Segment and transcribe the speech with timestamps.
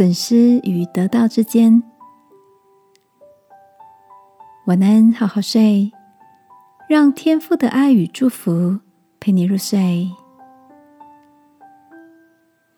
[0.00, 1.82] 损失与得到之间。
[4.64, 5.92] 晚安，好好睡，
[6.88, 8.78] 让天父的爱与祝福
[9.20, 10.10] 陪你入睡。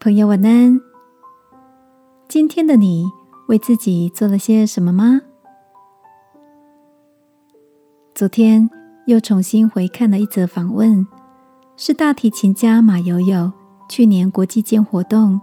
[0.01, 0.81] 朋友，晚安。
[2.27, 3.05] 今天的你
[3.47, 5.21] 为自己做了些什么吗？
[8.17, 8.69] 昨天
[9.07, 11.07] 又重新回看了一则访问，
[11.77, 13.53] 是大提琴家马友友
[13.89, 15.41] 去年国际间活动。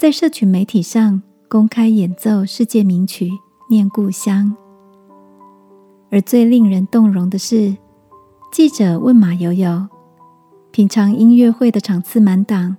[0.00, 3.26] 在社群媒体上公开演奏世界名曲
[3.68, 4.46] 《念故乡》，
[6.10, 7.76] 而最令人动容的是，
[8.50, 9.86] 记者问马友友
[10.72, 12.78] ：“平常音乐会的场次满档，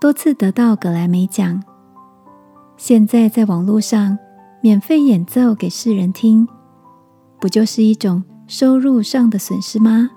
[0.00, 1.60] 多次得到格莱美奖，
[2.76, 4.16] 现在在网络上
[4.62, 6.46] 免费演奏给世人听，
[7.40, 10.10] 不就是一种收入上的损失吗？”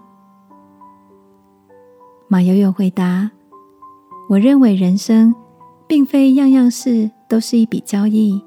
[2.29, 3.31] 马友友回答
[4.29, 5.33] ：“我认为人生。”
[5.91, 8.41] 并非样样事都是一笔交易，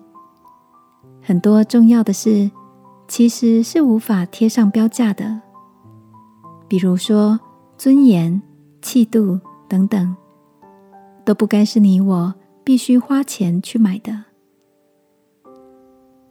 [1.21, 2.51] 很多重要的事
[3.07, 5.43] 其实是无法贴上标价的，
[6.67, 7.39] 比如说
[7.77, 8.41] 尊严、
[8.81, 10.17] 气度等等，
[11.23, 14.25] 都不该是你我必须花钱去买的。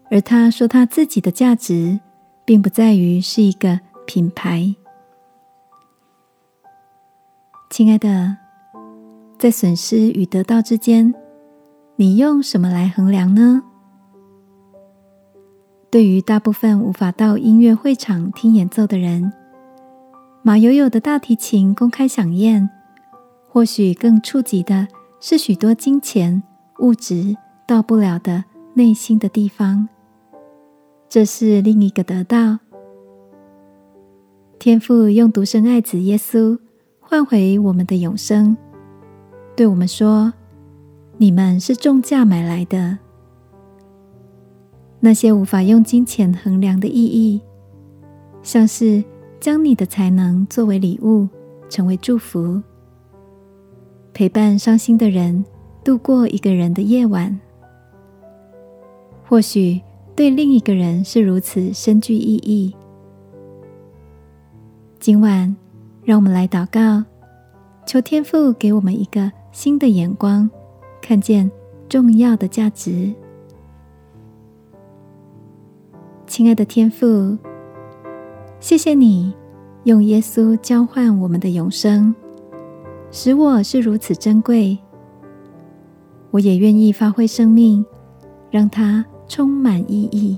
[0.09, 1.99] 而他说他自己的价值，
[2.43, 4.75] 并不在于是一个品牌，
[7.69, 8.42] 亲爱的。
[9.43, 11.13] 在损失与得到之间，
[11.97, 13.61] 你用什么来衡量呢？
[15.91, 19.33] 对于大部分无法到音乐会场听演奏的人，
[20.43, 22.69] 马友友的大提琴公开响宴，
[23.49, 24.87] 或许更触及的
[25.19, 26.41] 是许多金钱
[26.79, 27.35] 物质
[27.67, 29.89] 到不了的内心的地方。
[31.09, 32.59] 这是另一个得到。
[34.57, 36.57] 天父用独生爱子耶稣
[37.01, 38.55] 换回我们的永生。
[39.55, 40.33] 对我们说
[41.17, 42.97] ：“你们是重价买来的。
[44.99, 47.39] 那些无法用金钱衡量的意义，
[48.41, 49.03] 像是
[49.39, 51.27] 将你的才能作为礼物，
[51.69, 52.59] 成为祝福，
[54.11, 55.45] 陪伴伤心的人
[55.83, 57.39] 度过一个人的夜晚。
[59.27, 59.79] 或许
[60.15, 62.75] 对另一个人是如此深具意义。
[64.99, 65.55] 今晚，
[66.03, 67.05] 让我们来祷告，
[67.85, 70.49] 求天父给我们一个。”新的眼光，
[70.99, 71.49] 看见
[71.87, 73.13] 重要的价值。
[76.25, 77.37] 亲爱的天父，
[78.59, 79.31] 谢谢你
[79.83, 82.15] 用耶稣交换我们的永生，
[83.11, 84.75] 使我是如此珍贵。
[86.31, 87.85] 我也愿意发挥生命，
[88.49, 90.35] 让它充满意义。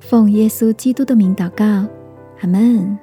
[0.00, 1.86] 奉耶稣基督的名祷告，
[2.40, 2.98] 阿门。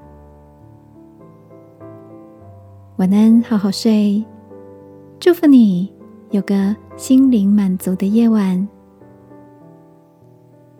[2.96, 4.25] 晚安，好好睡。
[5.22, 5.88] 祝福你
[6.32, 8.68] 有个心灵满足的夜晚。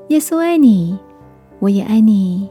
[0.08, 0.98] 耶稣爱你，
[1.60, 2.50] 我也爱你。